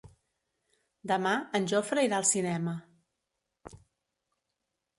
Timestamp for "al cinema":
2.21-2.75